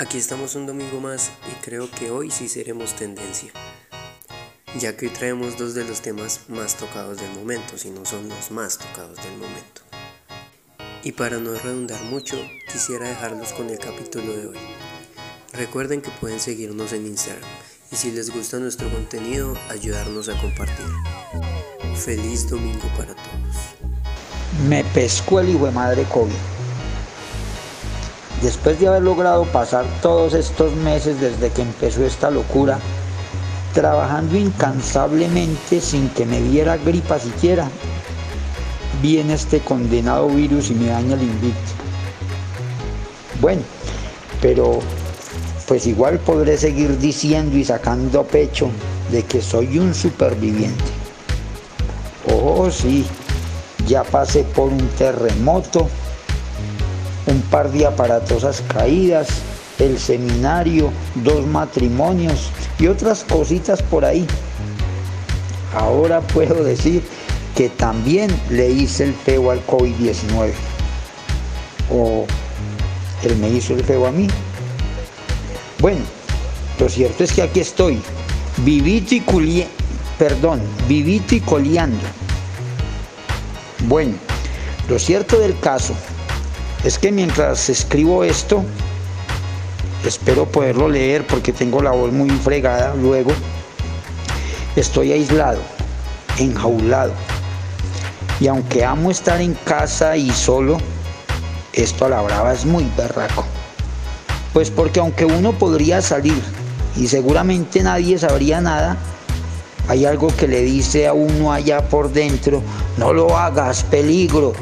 [0.00, 3.50] Aquí estamos un domingo más y creo que hoy sí seremos tendencia,
[4.78, 8.26] ya que hoy traemos dos de los temas más tocados del momento, si no son
[8.30, 9.82] los más tocados del momento.
[11.04, 12.38] Y para no redundar mucho,
[12.72, 14.58] quisiera dejarlos con el capítulo de hoy.
[15.52, 17.50] Recuerden que pueden seguirnos en Instagram
[17.92, 20.86] y si les gusta nuestro contenido, ayudarnos a compartir.
[21.94, 23.84] Feliz domingo para todos.
[24.66, 26.59] Me pescó el hijo madre COVID.
[28.42, 32.78] Después de haber logrado pasar todos estos meses desde que empezó esta locura,
[33.74, 37.68] trabajando incansablemente sin que me diera gripa siquiera,
[39.02, 41.72] viene este condenado virus y me daña el invicto.
[43.40, 43.62] Bueno,
[44.40, 44.80] pero
[45.68, 48.70] pues igual podré seguir diciendo y sacando pecho
[49.12, 50.82] de que soy un superviviente.
[52.32, 53.06] Oh, sí,
[53.86, 55.88] ya pasé por un terremoto,
[57.50, 59.28] par de aparatosas caídas,
[59.78, 64.26] el seminario, dos matrimonios y otras cositas por ahí.
[65.74, 67.02] Ahora puedo decir
[67.56, 70.52] que también le hice el feo al COVID-19.
[71.92, 72.26] O
[73.22, 74.28] él me hizo el feo a mí.
[75.80, 76.00] Bueno,
[76.78, 78.00] lo cierto es que aquí estoy,
[78.58, 79.66] vivito y culi
[80.18, 81.98] perdón, vivito y coleando.
[83.88, 84.12] Bueno,
[84.88, 85.94] lo cierto del caso
[86.84, 88.64] es que mientras escribo esto,
[90.04, 93.32] espero poderlo leer porque tengo la voz muy fregada luego,
[94.76, 95.60] estoy aislado,
[96.38, 97.12] enjaulado.
[98.40, 100.78] Y aunque amo estar en casa y solo,
[101.74, 103.44] esto a la brava es muy berraco.
[104.54, 106.42] Pues porque aunque uno podría salir
[106.96, 108.96] y seguramente nadie sabría nada,
[109.86, 112.62] hay algo que le dice a uno allá por dentro,
[112.96, 114.54] no lo hagas, peligro,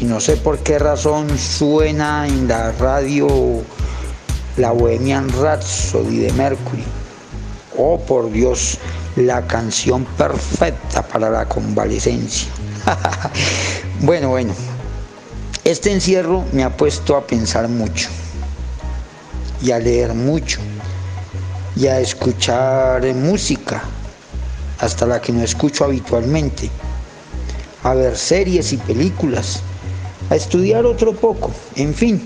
[0.00, 3.62] y no sé por qué razón suena en la radio
[4.56, 6.84] la Bohemian Rhapsody de Mercury.
[7.76, 8.78] Oh, por Dios,
[9.16, 12.48] la canción perfecta para la convalecencia.
[14.00, 14.54] bueno, bueno,
[15.64, 18.08] este encierro me ha puesto a pensar mucho
[19.62, 20.60] y a leer mucho
[21.76, 23.82] y a escuchar música,
[24.78, 26.70] hasta la que no escucho habitualmente,
[27.82, 29.62] a ver series y películas
[30.30, 32.22] a estudiar otro poco, en fin.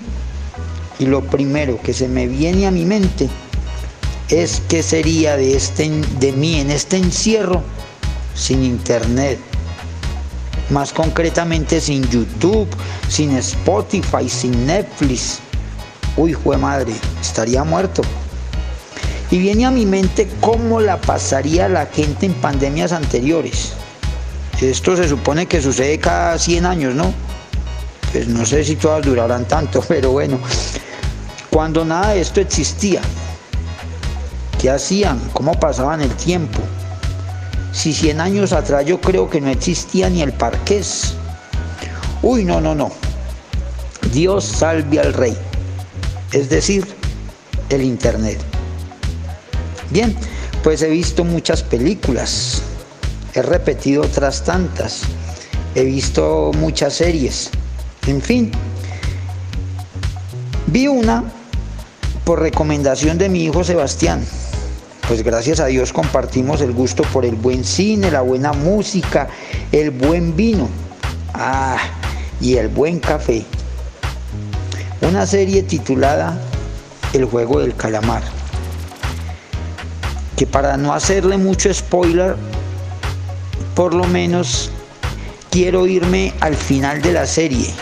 [0.98, 3.28] Y lo primero que se me viene a mi mente
[4.28, 7.62] es qué sería de, este, de mí en este encierro
[8.34, 9.38] sin internet.
[10.70, 12.68] Más concretamente sin YouTube,
[13.08, 15.40] sin Spotify, sin Netflix.
[16.16, 18.02] Uy, jue madre, estaría muerto.
[19.30, 23.72] Y viene a mi mente cómo la pasaría la gente en pandemias anteriores.
[24.60, 27.12] Esto se supone que sucede cada 100 años, ¿no?
[28.14, 30.38] Pues no sé si todas durarán tanto, pero bueno,
[31.50, 33.00] cuando nada de esto existía,
[34.60, 35.18] ¿qué hacían?
[35.32, 36.60] ¿Cómo pasaban el tiempo?
[37.72, 41.14] Si 100 años atrás yo creo que no existía ni el parqués.
[42.22, 42.92] Uy, no, no, no.
[44.12, 45.36] Dios salve al rey.
[46.30, 46.86] Es decir,
[47.68, 48.38] el Internet.
[49.90, 50.16] Bien,
[50.62, 52.62] pues he visto muchas películas.
[53.34, 55.00] He repetido otras tantas.
[55.74, 57.50] He visto muchas series.
[58.06, 58.52] En fin,
[60.66, 61.24] vi una
[62.24, 64.22] por recomendación de mi hijo Sebastián.
[65.08, 69.28] Pues gracias a Dios compartimos el gusto por el buen cine, la buena música,
[69.72, 70.68] el buen vino.
[71.32, 71.78] Ah,
[72.42, 73.44] y el buen café.
[75.00, 76.38] Una serie titulada
[77.14, 78.22] El juego del calamar.
[80.36, 82.36] Que para no hacerle mucho spoiler,
[83.74, 84.70] por lo menos
[85.50, 87.72] quiero irme al final de la serie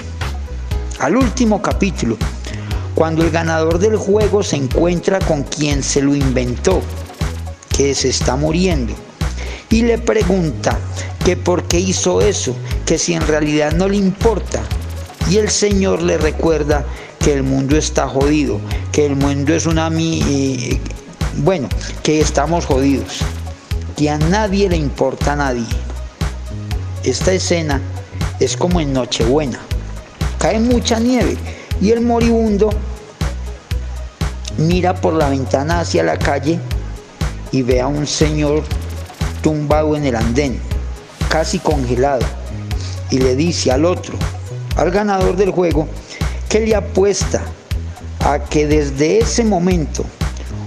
[1.03, 2.17] al último capítulo,
[2.95, 6.81] cuando el ganador del juego se encuentra con quien se lo inventó,
[7.77, 8.95] que se está muriendo,
[9.69, 10.79] y le pregunta
[11.25, 12.55] que por qué hizo eso,
[12.87, 14.63] que si en realidad no le importa.
[15.29, 16.85] Y el Señor le recuerda
[17.19, 18.61] que el mundo está jodido,
[18.93, 19.91] que el mundo es una...
[19.93, 20.79] Eh,
[21.39, 21.69] bueno,
[22.05, 23.23] que estamos jodidos,
[23.97, 25.67] que a nadie le importa a nadie.
[27.03, 27.81] Esta escena
[28.39, 29.59] es como en Nochebuena
[30.43, 31.37] cae mucha nieve
[31.81, 32.71] y el moribundo
[34.59, 36.59] mira por la ventana hacia la calle
[37.53, 38.65] y ve a un señor
[39.41, 40.61] tumbado en el andén,
[41.29, 42.27] casi congelado,
[43.11, 44.15] y le dice al otro,
[44.75, 45.87] al ganador del juego,
[46.49, 47.41] que le apuesta
[48.25, 50.05] a que desde ese momento,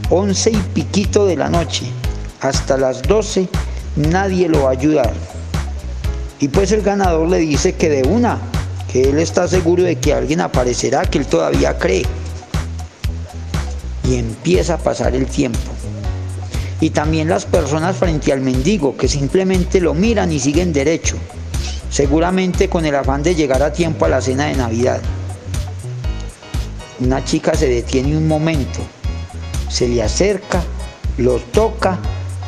[0.09, 1.85] once y piquito de la noche,
[2.39, 3.49] hasta las doce,
[3.97, 5.11] nadie lo va a ayudar.
[6.39, 8.39] Y pues el ganador le dice que de una
[9.03, 12.05] él está seguro de que alguien aparecerá que él todavía cree.
[14.07, 15.59] y empieza a pasar el tiempo.
[16.79, 21.17] Y también las personas frente al mendigo que simplemente lo miran y siguen derecho,
[21.89, 25.01] seguramente con el afán de llegar a tiempo a la cena de Navidad.
[26.99, 28.79] Una chica se detiene un momento,
[29.69, 30.61] se le acerca,
[31.17, 31.97] lo toca,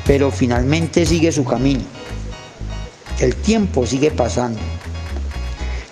[0.06, 1.82] pero finalmente sigue su camino.
[3.20, 4.60] El tiempo sigue pasando.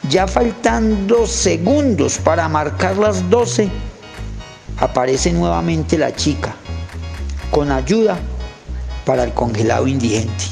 [0.10, 3.70] Ya faltando segundos para marcar las 12,
[4.78, 6.54] aparece nuevamente la chica,
[7.50, 8.18] con ayuda
[9.06, 10.46] para el congelado indigente.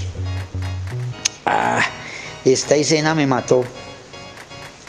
[1.46, 1.82] Ah,
[2.46, 3.64] esta escena me mató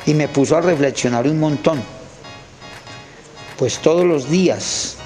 [0.06, 1.82] y me puso a reflexionar un montón.
[3.58, 4.96] Pues todos los días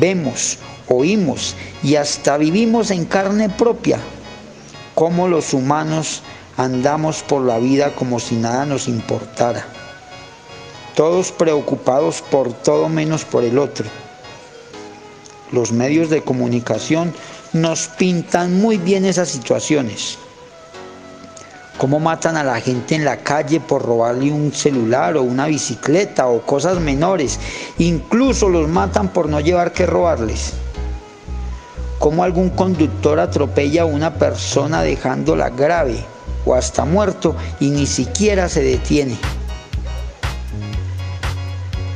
[0.00, 0.58] vemos,
[0.88, 3.98] oímos y hasta vivimos en carne propia
[4.94, 6.22] cómo los humanos
[6.56, 9.64] andamos por la vida como si nada nos importara.
[10.94, 13.86] Todos preocupados por todo menos por el otro.
[15.50, 17.12] Los medios de comunicación
[17.52, 20.18] nos pintan muy bien esas situaciones.
[21.78, 26.28] Cómo matan a la gente en la calle por robarle un celular o una bicicleta
[26.28, 27.40] o cosas menores.
[27.78, 30.54] Incluso los matan por no llevar que robarles
[31.98, 36.04] cómo algún conductor atropella a una persona dejándola grave
[36.44, 39.16] o hasta muerto y ni siquiera se detiene.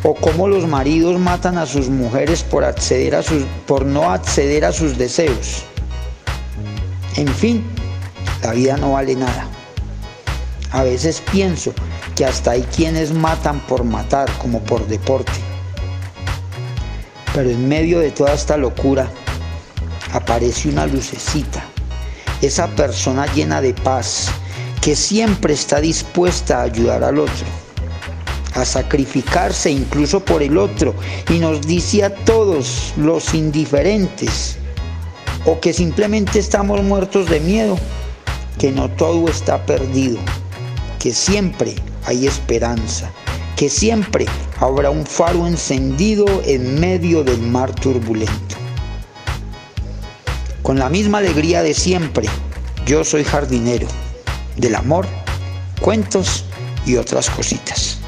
[0.03, 4.65] O cómo los maridos matan a sus mujeres por, acceder a sus, por no acceder
[4.65, 5.65] a sus deseos.
[7.17, 7.65] En fin,
[8.43, 9.47] la vida no vale nada.
[10.71, 11.73] A veces pienso
[12.15, 15.33] que hasta hay quienes matan por matar, como por deporte.
[17.35, 19.09] Pero en medio de toda esta locura,
[20.13, 21.65] aparece una lucecita,
[22.43, 24.29] esa persona llena de paz,
[24.81, 27.47] que siempre está dispuesta a ayudar al otro,
[28.55, 30.95] a sacrificarse incluso por el otro,
[31.31, 34.57] y nos dice a todos los indiferentes,
[35.47, 37.77] o que simplemente estamos muertos de miedo,
[38.59, 40.19] que no todo está perdido,
[40.99, 41.75] que siempre
[42.05, 43.11] hay esperanza,
[43.57, 44.27] que siempre
[44.61, 48.68] habrá un faro encendido en medio del mar turbulento
[50.63, 52.29] con la misma alegría de siempre.
[52.87, 53.87] Yo soy jardinero
[54.57, 55.07] del amor,
[55.81, 56.45] cuentos
[56.87, 57.99] y otras cositas.